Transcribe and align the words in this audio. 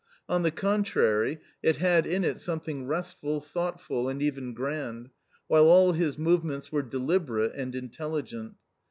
On 0.27 0.41
the 0.41 0.49
contrary, 0.49 1.37
it 1.61 1.75
had 1.75 2.07
in 2.07 2.23
it 2.23 2.39
something 2.39 2.87
restful, 2.87 3.39
thoughtful, 3.39 4.09
and 4.09 4.19
even 4.19 4.55
grand, 4.55 5.11
while 5.45 5.65
all 5.67 5.91
his 5.91 6.17
movements 6.17 6.71
were 6.71 6.81
deliberate 6.81 7.53
and 7.53 7.75
intelligent. 7.75 8.55